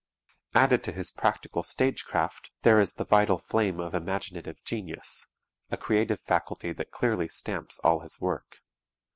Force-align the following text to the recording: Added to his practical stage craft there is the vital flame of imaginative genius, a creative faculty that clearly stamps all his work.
Added 0.55 0.81
to 0.85 0.91
his 0.93 1.11
practical 1.11 1.61
stage 1.61 2.05
craft 2.05 2.49
there 2.63 2.79
is 2.79 2.95
the 2.95 3.05
vital 3.05 3.37
flame 3.37 3.79
of 3.79 3.93
imaginative 3.93 4.59
genius, 4.63 5.27
a 5.69 5.77
creative 5.77 6.21
faculty 6.21 6.73
that 6.73 6.89
clearly 6.89 7.27
stamps 7.27 7.77
all 7.83 7.99
his 7.99 8.19
work. 8.19 8.61